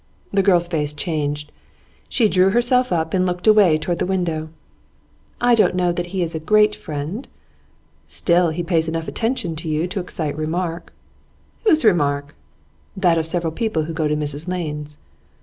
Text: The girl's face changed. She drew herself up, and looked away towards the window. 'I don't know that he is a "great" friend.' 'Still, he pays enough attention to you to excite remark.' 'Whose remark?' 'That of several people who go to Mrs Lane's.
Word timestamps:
The 0.33 0.41
girl's 0.41 0.67
face 0.67 0.93
changed. 0.93 1.51
She 2.09 2.27
drew 2.27 2.49
herself 2.49 2.91
up, 2.91 3.13
and 3.13 3.23
looked 3.23 3.45
away 3.45 3.77
towards 3.77 3.99
the 3.99 4.07
window. 4.07 4.49
'I 5.39 5.53
don't 5.53 5.75
know 5.75 5.91
that 5.91 6.07
he 6.07 6.23
is 6.23 6.33
a 6.33 6.39
"great" 6.39 6.73
friend.' 6.73 7.27
'Still, 8.07 8.49
he 8.49 8.63
pays 8.63 8.87
enough 8.87 9.07
attention 9.07 9.55
to 9.57 9.69
you 9.69 9.85
to 9.89 9.99
excite 9.99 10.35
remark.' 10.35 10.91
'Whose 11.67 11.85
remark?' 11.85 12.33
'That 12.97 13.19
of 13.19 13.27
several 13.27 13.53
people 13.53 13.83
who 13.83 13.93
go 13.93 14.07
to 14.07 14.15
Mrs 14.17 14.47
Lane's. 14.47 14.97